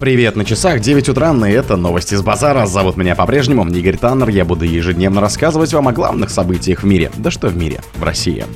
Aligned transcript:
Привет, 0.00 0.34
на 0.34 0.46
часах 0.46 0.80
9 0.80 1.10
утра, 1.10 1.30
и 1.46 1.52
это 1.52 1.76
новости 1.76 2.14
с 2.14 2.22
базара. 2.22 2.64
Зовут 2.64 2.96
меня 2.96 3.14
по-прежнему 3.14 3.68
Игорь 3.68 3.98
Таннер. 3.98 4.30
Я 4.30 4.46
буду 4.46 4.64
ежедневно 4.64 5.20
рассказывать 5.20 5.74
вам 5.74 5.88
о 5.88 5.92
главных 5.92 6.30
событиях 6.30 6.82
в 6.82 6.86
мире. 6.86 7.10
Да 7.18 7.30
что 7.30 7.48
в 7.48 7.56
мире, 7.58 7.82
в 7.96 8.02
России. 8.02 8.46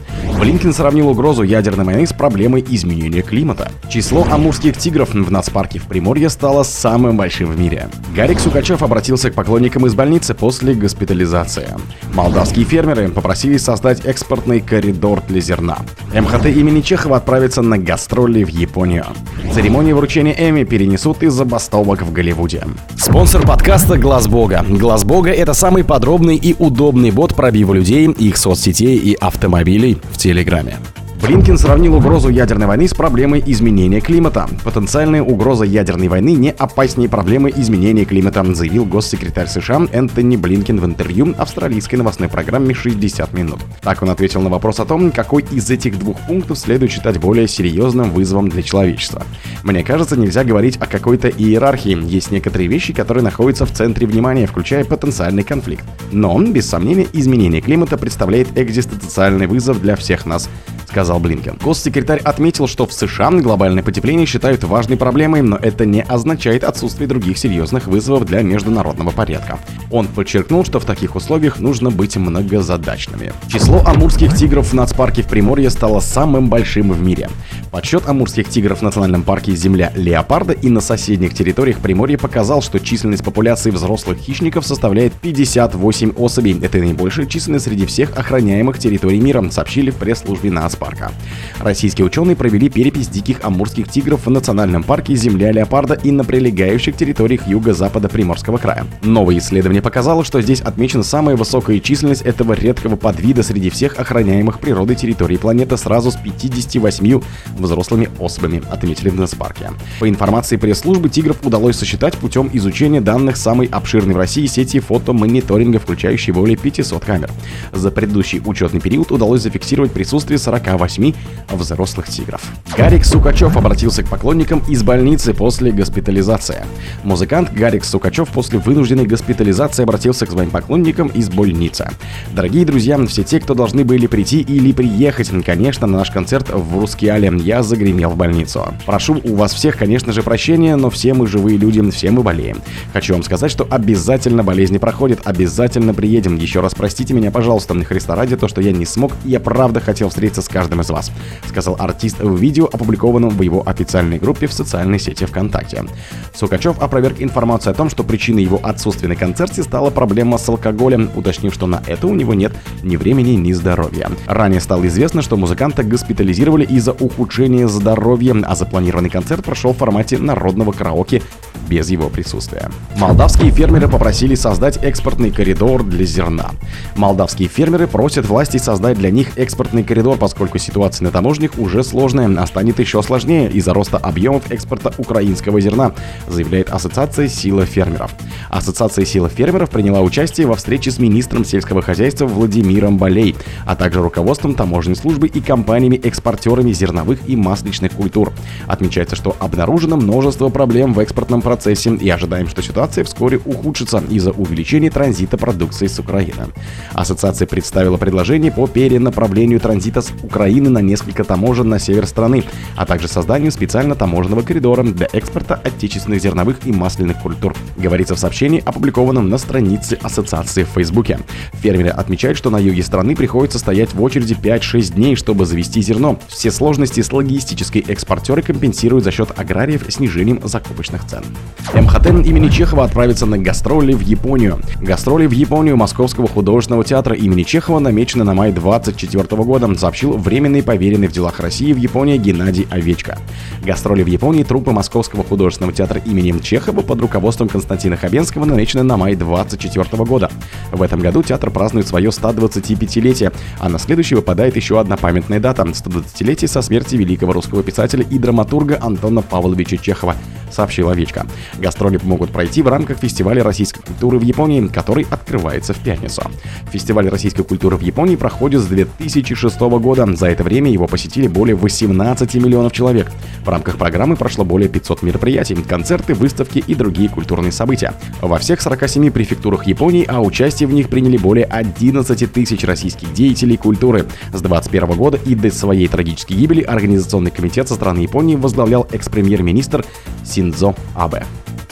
Блинкин 0.41 0.73
сравнил 0.73 1.11
угрозу 1.11 1.43
ядерной 1.43 1.85
войны 1.85 2.07
с 2.07 2.15
проблемой 2.15 2.65
изменения 2.67 3.21
климата. 3.21 3.71
Число 3.91 4.25
амурских 4.25 4.79
тигров 4.79 5.13
в 5.13 5.31
нацпарке 5.31 5.79
в 5.79 5.83
Приморье 5.83 6.31
стало 6.31 6.63
самым 6.63 7.19
большим 7.19 7.51
в 7.51 7.61
мире. 7.61 7.91
Гарик 8.17 8.41
Сукачев 8.41 8.83
обратился 8.83 9.31
к 9.31 9.35
поклонникам 9.35 9.85
из 9.85 9.95
больницы 9.95 10.33
после 10.33 10.73
госпитализации. 10.73 11.69
Молдавские 12.15 12.65
фермеры 12.65 13.11
попросили 13.11 13.59
создать 13.59 14.07
экспортный 14.07 14.63
коридор 14.63 15.23
для 15.29 15.43
зерна. 15.43 15.77
МХТ 16.15 16.47
имени 16.47 16.81
Чехова 16.81 17.19
отправится 17.19 17.61
на 17.61 17.77
гастроли 17.77 18.45
в 18.45 18.49
Японию. 18.49 19.05
Церемонию 19.53 19.97
вручения 19.97 20.35
Эми 20.39 20.65
перенесут 20.65 21.23
из 21.23 21.34
забастовок 21.35 22.03
в 22.03 22.13
Голливуде. 22.13 22.65
Спонсор 22.97 23.47
подкаста 23.47 23.99
Глаз 23.99 24.29
Бога. 24.29 24.65
Глаз 24.67 25.05
Бога 25.05 25.31
это 25.31 25.53
самый 25.53 25.85
подробный 25.85 26.37
и 26.37 26.55
удобный 26.59 27.11
бот 27.11 27.35
пробива 27.35 27.75
людей, 27.75 28.07
их 28.07 28.39
соцсетей 28.39 28.97
и 28.97 29.15
автомобилей 29.15 29.99
в 30.13 30.17
Телеграме. 30.17 30.79
Блинкин 31.25 31.57
сравнил 31.57 31.95
угрозу 31.95 32.29
ядерной 32.29 32.67
войны 32.67 32.87
с 32.87 32.93
проблемой 32.93 33.43
изменения 33.47 34.03
климата. 34.03 34.47
Потенциальная 34.63 35.23
угроза 35.23 35.65
ядерной 35.65 36.09
войны 36.09 36.35
не 36.35 36.51
опаснее 36.51 37.09
проблемы 37.09 37.51
изменения 37.57 38.05
климата, 38.05 38.45
заявил 38.55 38.85
госсекретарь 38.85 39.49
США 39.49 39.87
Энтони 39.91 40.37
Блинкин 40.37 40.79
в 40.79 40.85
интервью 40.85 41.35
австралийской 41.39 41.97
новостной 41.97 42.29
программе 42.29 42.75
«60 42.75 43.35
минут». 43.35 43.61
Так 43.81 44.03
он 44.03 44.11
ответил 44.11 44.43
на 44.43 44.51
вопрос 44.51 44.81
о 44.81 44.85
том, 44.85 45.11
какой 45.11 45.47
из 45.51 45.71
этих 45.71 45.99
двух 45.99 46.21
пунктов 46.21 46.59
следует 46.59 46.93
считать 46.93 47.19
более 47.19 47.49
серьезным 47.49 48.11
вызовом 48.11 48.51
для 48.51 48.63
человечества. 48.63 49.23
Мне 49.65 49.83
кажется, 49.83 50.19
нельзя 50.19 50.45
говорить 50.45 50.77
о 50.77 50.87
какой-то 50.87 51.29
иерархии. 51.29 51.99
Есть 52.05 52.31
некоторые 52.31 52.69
вещи, 52.69 52.93
которые 52.93 53.25
находятся 53.25 53.65
в 53.65 53.73
центре 53.73 54.07
внимания, 54.07 54.47
включая 54.47 54.85
потенциальный 54.85 55.43
конфликт. 55.43 55.85
Но, 56.13 56.39
без 56.39 56.69
сомнения, 56.69 57.07
изменение 57.15 57.63
климата 57.63 57.97
представляет 57.97 58.59
экзистенциальный 58.59 59.47
вызов 59.47 59.81
для 59.81 59.97
всех 59.97 60.27
нас, 60.27 60.51
сказал 60.95 61.19
Блинкен. 61.19 61.59
Госсекретарь 61.61 62.21
отметил, 62.21 62.69
что 62.69 62.87
в 62.87 62.93
США 62.93 63.33
глобальное 63.33 63.83
потепление 63.83 64.27
считают 64.27 64.63
важной 64.63 64.97
проблемой, 64.97 65.43
но 65.43 65.57
это 65.57 65.85
не 65.85 66.03
означает 66.03 66.63
отсутствие 66.63 67.09
других 67.09 67.37
серьезных 67.37 67.89
вызовов 67.89 68.25
для 68.27 68.43
международного 68.43 69.11
порядка. 69.11 69.59
Он 69.91 70.07
подчеркнул, 70.07 70.65
что 70.65 70.79
в 70.79 70.85
таких 70.85 71.17
условиях 71.17 71.59
нужно 71.59 71.91
быть 71.91 72.17
многозадачными. 72.17 73.33
Число 73.49 73.83
амурских 73.85 74.37
тигров 74.37 74.69
в 74.69 74.73
нацпарке 74.75 75.23
в 75.23 75.27
Приморье 75.27 75.69
стало 75.69 75.99
самым 75.99 76.49
большим 76.49 76.93
в 76.93 77.03
мире. 77.03 77.29
Подсчет 77.73 78.09
амурских 78.09 78.49
тигров 78.49 78.79
в 78.79 78.83
национальном 78.83 79.25
парке 79.25 79.57
«Земля 79.57 79.91
Леопарда» 79.97 80.53
и 80.53 80.69
на 80.69 80.81
соседних 80.81 81.35
территориях 81.35 81.79
Приморья 81.81 82.19
показал, 82.19 82.63
что 82.63 82.79
численность 82.79 83.25
популяции 83.25 83.73
взрослых 83.73 84.19
хищников 84.19 84.65
составляет 84.65 85.13
58 85.15 86.13
особей. 86.13 86.57
Это 86.63 86.79
наибольшая 86.79 87.27
численность 87.27 87.65
среди 87.65 87.85
всех 87.85 88.17
охраняемых 88.17 88.79
территорий 88.79 89.19
мира, 89.19 89.45
сообщили 89.51 89.91
в 89.91 89.97
пресс-службе 89.97 90.53
нацпарка 90.53 90.84
парка. 90.85 91.13
Российские 91.61 92.05
ученые 92.05 92.37
провели 92.37 92.69
перепись 92.69 93.09
диких 93.09 93.39
амурских 93.43 93.89
тигров 93.89 94.27
в 94.27 94.31
национальном 94.31 94.83
парке 94.83 95.15
«Земля 95.15 95.51
леопарда» 95.51 95.95
и 95.95 96.11
на 96.11 96.25
прилегающих 96.25 96.95
территориях 96.95 97.49
юго-запада 97.49 98.11
Приморского 98.11 98.59
края. 98.59 98.85
Новое 99.03 99.39
исследование 99.39 99.81
показало, 99.81 100.25
что 100.25 100.43
здесь 100.43 100.61
отмечена 100.61 101.03
самая 101.03 101.37
высокая 101.37 101.81
численность 101.81 102.21
этого 102.21 102.53
редкого 102.53 102.97
подвида 102.97 103.43
среди 103.43 103.71
всех 103.71 103.99
охраняемых 103.99 104.61
природой 104.61 104.95
территорий 104.97 105.39
планеты 105.39 105.79
сразу 105.79 106.11
с 106.11 106.17
58 106.17 107.23
взрослыми 107.59 108.11
особями, 108.21 108.63
отметили 108.71 109.09
в 109.09 109.19
нацпарке. 109.19 109.71
По 110.01 110.09
информации 110.09 110.57
пресс-службы, 110.57 111.09
тигров 111.09 111.39
удалось 111.45 111.77
сосчитать 111.77 112.15
путем 112.19 112.51
изучения 112.53 113.01
данных 113.01 113.39
самой 113.39 113.69
обширной 113.69 114.15
в 114.15 114.19
России 114.19 114.45
сети 114.45 114.81
фотомониторинга, 114.81 115.79
включающей 115.79 116.35
более 116.35 116.59
500 116.59 117.03
камер. 117.03 117.31
За 117.73 117.91
предыдущий 117.91 118.43
учетный 118.45 118.83
период 118.83 119.11
удалось 119.13 119.41
зафиксировать 119.41 119.93
присутствие 119.93 120.39
40 120.39 120.74
48 120.79 121.13
взрослых 121.51 122.09
тигров. 122.09 122.43
Гарик 122.77 123.05
Сукачев 123.05 123.57
обратился 123.57 124.03
к 124.03 124.09
поклонникам 124.09 124.63
из 124.69 124.83
больницы 124.83 125.33
после 125.33 125.71
госпитализации. 125.71 126.65
Музыкант 127.05 127.53
Гарик 127.53 127.85
Сукачев 127.85 128.29
после 128.31 128.59
вынужденной 128.59 129.07
госпитализации 129.07 129.85
обратился 129.85 130.27
к 130.27 130.31
своим 130.31 130.51
поклонникам 130.51 131.09
из 131.09 131.29
больницы. 131.29 131.91
Дорогие 132.33 132.65
друзья, 132.65 132.99
все 133.07 133.23
те, 133.23 133.41
кто 133.41 133.55
должны 133.55 133.85
были 133.85 134.07
прийти 134.07 134.41
или 134.41 134.73
приехать, 134.73 135.31
конечно, 135.45 135.87
на 135.87 135.99
наш 135.99 136.11
концерт 136.11 136.49
в 136.51 136.79
Рускеале, 136.81 137.33
я 137.39 137.63
загремел 137.63 138.11
в 138.11 138.17
больницу. 138.17 138.67
Прошу 138.87 139.21
у 139.23 139.35
вас 139.35 139.53
всех, 139.53 139.77
конечно 139.77 140.13
же, 140.13 140.23
прощения, 140.23 140.77
но 140.77 140.91
все 140.91 141.15
мы 141.15 141.27
живые 141.27 141.57
люди, 141.57 141.89
все 141.91 142.11
мы 142.11 142.23
болеем. 142.23 142.63
Хочу 142.93 143.15
вам 143.15 143.23
сказать, 143.23 143.51
что 143.51 143.67
обязательно 143.71 144.43
болезни 144.43 144.79
проходят, 144.79 145.21
обязательно 145.25 145.95
приедем. 145.95 146.37
Еще 146.37 146.61
раз 146.61 146.75
простите 146.75 147.15
меня, 147.15 147.31
пожалуйста, 147.31 147.75
Христа 147.85 148.15
ради, 148.15 148.37
то, 148.37 148.49
что 148.49 148.61
я 148.61 148.73
не 148.73 148.87
смог, 148.87 149.13
я 149.25 149.41
правда 149.41 149.81
хотел 149.81 150.09
встретиться 150.09 150.43
с 150.43 150.49
каждым 150.49 150.64
каждым 150.65 150.81
из 150.81 150.89
вас, 150.89 151.13
сказал 151.47 151.77
артист 151.79 152.21
в 152.21 152.37
видео, 152.37 152.65
опубликованном 152.65 153.29
в 153.31 153.43
его 153.43 153.63
официальной 153.67 154.19
группе 154.19 154.47
в 154.47 154.53
социальной 154.53 154.99
сети 154.99 155.27
ВКонтакте. 155.27 155.85
Сукачев 156.33 156.81
опроверг 156.81 157.21
информацию 157.21 157.73
о 157.73 157.75
том, 157.75 157.91
что 157.91 158.03
причиной 158.03 158.43
его 158.43 158.59
отсутствия 158.63 159.09
на 159.09 159.17
концерте 159.17 159.63
стала 159.63 159.91
проблема 159.91 160.39
с 160.39 160.49
алкоголем, 160.49 161.11
уточнив, 161.15 161.53
что 161.53 161.67
на 161.67 161.83
это 161.87 162.07
у 162.07 162.15
него 162.15 162.33
нет 162.33 162.53
ни 162.83 162.97
времени, 162.97 163.33
ни 163.33 163.53
здоровья. 163.53 164.11
Ранее 164.27 164.61
стало 164.61 164.87
известно, 164.87 165.21
что 165.21 165.37
музыканта 165.37 165.83
госпитализировали 165.83 166.65
из-за 166.65 166.93
ухудшения 166.93 167.69
здоровья, 167.69 168.35
а 168.47 168.55
запланированный 168.55 169.11
концерт 169.11 169.45
прошел 169.45 169.75
в 169.75 169.77
формате 169.77 170.17
народного 170.17 170.73
караоке 170.73 171.21
без 171.69 171.91
его 171.91 172.09
присутствия. 172.09 172.71
Молдавские 172.97 173.51
фермеры 173.51 173.89
попросили 173.89 174.35
создать 174.35 174.79
экспортный 174.83 175.31
коридор 175.31 175.83
для 175.83 176.05
зерна. 176.05 176.51
Молдавские 176.97 177.49
фермеры 177.49 177.87
просят 177.87 178.27
власти 178.27 178.57
создать 178.59 178.99
для 178.99 179.11
них 179.11 179.39
экспортный 179.39 179.83
коридор, 179.83 180.17
поскольку 180.19 180.44
ситуация 180.59 181.05
на 181.05 181.11
таможнях 181.11 181.59
уже 181.59 181.83
сложная, 181.83 182.31
а 182.41 182.47
станет 182.47 182.79
еще 182.79 183.03
сложнее 183.03 183.51
из-за 183.51 183.75
роста 183.75 183.99
объемов 183.99 184.51
экспорта 184.51 184.93
украинского 184.99 185.61
зерна, 185.61 185.93
заявляет 186.27 186.71
Ассоциация 186.71 187.29
сила 187.29 187.67
фермеров. 187.67 188.15
Ассоциация 188.55 189.05
сила 189.05 189.29
фермеров 189.29 189.69
приняла 189.69 190.01
участие 190.01 190.47
во 190.47 190.55
встрече 190.55 190.93
с 190.93 191.01
министром 191.01 191.45
сельского 191.45 191.83
хозяйства 191.83 192.27
Владимиром 192.27 192.99
Болей, 192.99 193.35
а 193.67 193.75
также 193.75 194.01
руководством 194.01 194.55
таможенной 194.55 194.95
службы 194.95 195.27
и 195.27 195.41
компаниями-экспортерами 195.41 196.71
зерновых 196.71 197.19
и 197.27 197.35
масличных 197.35 197.91
культур. 197.91 198.33
Отмечается, 198.69 199.17
что 199.17 199.35
обнаружено 199.41 199.97
множество 199.97 200.51
проблем 200.51 200.95
в 200.95 201.01
экспортном 201.01 201.43
процессе 201.43 201.97
и 201.97 202.09
ожидаем, 202.09 202.47
что 202.47 202.63
ситуация 202.63 203.03
вскоре 203.03 203.41
ухудшится 203.45 204.01
из-за 204.09 204.31
увеличения 204.31 204.89
транзита 204.89 205.37
продукции 205.37 205.89
с 205.89 205.99
Украины. 205.99 206.53
Ассоциация 206.93 207.49
представила 207.49 207.97
предложение 207.97 208.53
по 208.53 208.69
перенаправлению 208.69 209.59
транзита 209.59 210.01
с 210.01 210.13
Украины 210.23 210.71
на 210.71 210.79
несколько 210.79 211.25
таможен 211.25 211.69
на 211.69 211.81
север 211.81 212.07
страны, 212.07 212.45
а 212.77 212.87
также 212.87 213.09
созданию 213.09 213.51
специально 213.51 213.97
таможенного 213.97 214.43
коридора 214.43 214.85
для 214.85 215.09
экспорта 215.13 215.57
отечественных 215.57 216.23
зерновых 216.23 216.59
и 216.65 216.71
масляных 216.71 217.21
культур, 217.21 217.57
говорится 217.77 218.15
в 218.15 218.21
сообщении, 218.21 218.44
опубликованном 218.65 219.29
на 219.29 219.39
странице 219.39 219.99
ассоциации 220.03 220.65
в 220.65 220.69
Фейсбуке. 220.69 221.21
Фермеры 221.55 221.91
отмечают, 221.91 222.37
что 222.37 222.51
на 222.51 222.59
юге 222.59 222.83
страны 222.83 223.17
приходится 223.17 223.59
стоять 223.59 223.95
в 223.95 224.03
очереди 224.03 224.35
5-6 224.35 224.95
дней, 224.95 225.17
чтобы 225.17 225.47
завести 225.47 225.81
зерно. 225.81 226.19
Все 226.29 226.51
сложности 226.51 227.01
с 227.01 227.13
логистической 227.13 227.85
экспортеры 227.87 228.43
компенсируют 228.43 229.05
за 229.05 229.11
счет 229.11 229.33
аграриев 229.37 229.85
снижением 229.89 230.41
закупочных 230.45 231.07
цен. 231.07 231.25
МХТ 231.73 232.07
имени 232.27 232.49
Чехова 232.49 232.85
отправится 232.85 233.27
на 233.27 233.39
гастроли 233.39 233.95
в 233.95 234.01
Японию. 234.01 234.61
Гастроли 234.81 235.27
в 235.27 235.33
Японию 235.33 235.77
Московского 235.77 236.29
художественного 236.29 236.85
театра 236.85 237.17
имени 237.17 237.43
Чехова 237.43 237.79
намечены 237.79 238.25
на 238.25 238.35
май 238.35 238.53
2024 238.53 239.43
года, 239.43 239.75
сообщил 239.79 240.17
временный 240.19 240.63
поверенный 240.63 241.09
в 241.09 241.13
делах 241.13 241.41
России 241.41 241.73
в 241.73 241.77
Японии 241.77 242.19
Геннадий 242.19 242.67
Овечко. 242.71 243.19
Гастроли 243.65 244.03
в 244.03 244.07
Японии 244.07 244.43
труппы 244.43 244.73
Московского 244.73 245.25
художественного 245.25 245.73
театра 245.73 246.01
имени 246.05 246.39
Чехова 246.41 246.83
под 246.83 247.01
руководством 247.01 247.49
Константина 247.49 247.97
Хабенского 247.97 248.24
намечены 248.33 248.83
на 248.83 248.97
май 248.97 249.15
2024 249.15 250.05
года. 250.05 250.31
В 250.73 250.83
этом 250.83 251.01
году 251.01 251.23
театр 251.23 251.51
празднует 251.51 251.87
свое 251.87 252.11
125-летие, 252.11 253.33
а 253.61 253.69
на 253.69 253.79
следующий 253.79 254.15
выпадает 254.15 254.57
еще 254.57 254.81
одна 254.81 254.97
памятная 254.97 255.41
дата– 255.41 255.63
120-летие 255.65 256.49
со 256.49 256.63
смерти 256.63 256.97
великого 256.97 257.33
русского 257.33 257.63
писателя 257.63 258.05
и 258.09 258.19
драматурга 258.19 258.79
Антона 258.81 259.23
Павловича 259.23 259.77
Чехова– 259.77 260.17
сообщил 260.55 260.89
Овечка. 260.89 261.27
Гастроли 261.59 262.01
могут 262.03 262.31
пройти 262.31 262.63
в 262.63 262.69
рамках 262.69 262.99
фестиваля 262.99 263.43
российской 263.43 263.83
культуры 263.83 264.19
в 264.19 264.23
Японии, 264.23 264.67
который 264.69 265.07
открывается 265.11 265.75
в 265.75 265.79
пятницу. 265.79 266.23
Фестиваль 266.71 267.09
российской 267.09 267.43
культуры 267.43 267.77
в 267.77 267.81
Японии 267.81 268.17
проходит 268.17 268.63
с 268.63 268.67
2006 268.67 269.61
года. 269.61 270.07
За 270.15 270.29
это 270.29 270.45
время 270.45 270.71
его 270.71 270.87
посетили 270.87 271.27
более 271.27 271.57
18 271.57 272.35
миллионов 272.37 272.73
человек. 272.73 273.11
В 273.45 273.49
рамках 273.49 273.77
программы 273.77 274.17
прошло 274.17 274.45
более 274.45 274.69
500 274.69 275.03
мероприятий, 275.03 275.55
концерты, 275.55 276.15
выставки 276.15 276.63
и 276.65 276.75
другие 276.75 277.09
культурные 277.09 277.53
события. 277.53 277.95
Во 278.21 278.39
всех 278.39 278.61
47 278.61 279.11
префектурах 279.11 279.67
Японии, 279.67 280.05
а 280.09 280.23
участие 280.23 280.67
в 280.67 280.73
них 280.73 280.89
приняли 280.89 281.17
более 281.17 281.45
11 281.45 282.33
тысяч 282.33 282.65
российских 282.65 283.13
деятелей 283.13 283.57
культуры. 283.57 284.07
С 284.33 284.41
2021 284.41 284.97
года 284.97 285.19
и 285.25 285.35
до 285.35 285.51
своей 285.51 285.89
трагической 285.89 286.37
гибели 286.37 286.63
Организационный 286.63 287.31
комитет 287.31 287.69
со 287.69 287.75
стороны 287.75 288.01
Японии 288.01 288.37
возглавлял 288.37 288.87
экс-премьер-министр 288.93 289.85
Син 290.25 290.45
Синдзо 290.53 290.75
Абе. 290.95 291.25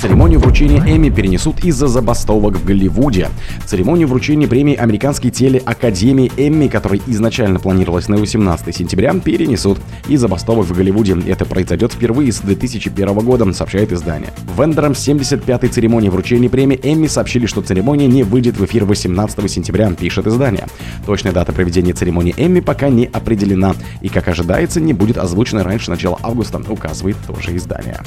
Церемонию 0.02 0.40
вручения 0.40 0.81
Эмми 0.84 1.10
перенесут 1.10 1.64
из-за 1.64 1.87
забастовок 1.87 2.56
в 2.56 2.64
Голливуде. 2.64 3.28
Церемонию 3.66 4.08
вручения 4.08 4.49
премии 4.49 4.75
Американской 4.75 5.31
телеакадемии 5.31 6.32
Эмми, 6.37 6.66
которая 6.66 7.00
изначально 7.06 7.60
планировалась 7.60 8.08
на 8.08 8.16
18 8.16 8.75
сентября, 8.75 9.14
перенесут 9.14 9.78
из-за 10.08 10.22
забастовок 10.22 10.66
в 10.66 10.76
Голливуде. 10.76 11.16
Это 11.28 11.44
произойдет 11.44 11.93
впервые 11.93 12.32
с 12.32 12.40
2001 12.40 13.14
года, 13.20 13.52
сообщает 13.52 13.93
издание. 13.93 14.31
Вендорам 14.58 14.90
75-й 14.90 15.69
церемонии 15.69 16.08
вручения 16.08 16.50
премии 16.50 16.81
Эмми 16.82 17.06
сообщили, 17.06 17.46
что 17.46 17.62
церемония 17.62 18.08
не 18.08 18.25
выйдет 18.25 18.56
в 18.56 18.64
эфир 18.64 18.84
18 18.84 19.48
сентября, 19.48 19.88
пишет 19.93 20.26
издание. 20.26 20.66
Точная 21.06 21.31
дата 21.31 21.52
проведения 21.52 21.93
церемонии 21.93 22.34
Эмми 22.37 22.58
пока 22.58 22.88
не 22.88 23.05
определена 23.05 23.76
и, 24.00 24.08
как 24.08 24.26
ожидается, 24.26 24.81
не 24.81 24.94
будет 24.94 25.16
озвучена 25.16 25.62
раньше 25.62 25.90
начала 25.90 26.19
августа, 26.25 26.60
указывает 26.69 27.16
тоже 27.28 27.56
издание 27.56 28.00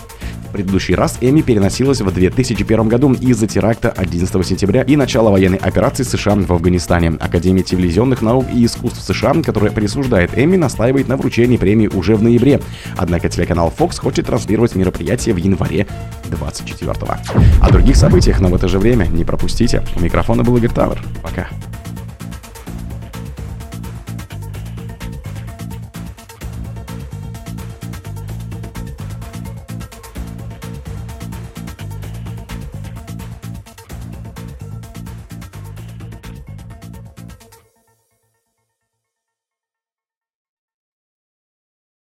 предыдущий 0.56 0.96
раз 0.96 1.18
Эми 1.20 1.42
переносилась 1.42 2.00
в 2.00 2.10
2001 2.10 2.88
году 2.88 3.12
из-за 3.12 3.46
теракта 3.46 3.90
11 3.90 4.48
сентября 4.48 4.84
и 4.84 4.96
начала 4.96 5.30
военной 5.30 5.58
операции 5.58 6.04
США 6.04 6.36
в 6.36 6.54
Афганистане. 6.54 7.18
Академия 7.20 7.62
телевизионных 7.62 8.22
наук 8.22 8.46
и 8.54 8.64
искусств 8.64 9.04
США, 9.04 9.34
которая 9.44 9.72
присуждает 9.72 10.32
Эми, 10.38 10.56
настаивает 10.56 11.10
на 11.10 11.18
вручении 11.18 11.58
премии 11.58 11.88
уже 11.88 12.16
в 12.16 12.24
ноябре. 12.24 12.62
Однако 12.96 13.28
телеканал 13.28 13.74
Fox 13.78 14.00
хочет 14.00 14.28
транслировать 14.28 14.76
мероприятие 14.76 15.36
в 15.36 15.40
январе 15.40 15.88
24 16.30 16.94
О 17.62 17.70
других 17.70 17.98
событиях, 17.98 18.40
но 18.40 18.48
в 18.48 18.56
это 18.56 18.70
же 18.70 18.80
время 18.80 19.08
не 19.08 19.26
пропустите. 19.26 19.84
У 19.98 20.00
микрофона 20.00 20.44
был 20.44 20.56
Игорь 20.56 20.72
Тавр. 20.72 20.98
Пока. 21.22 21.50